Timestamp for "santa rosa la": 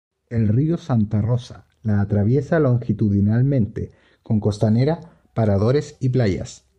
0.79-2.01